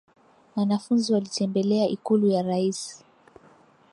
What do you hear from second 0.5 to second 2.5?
Wanafunzi walitembelea ikulu ya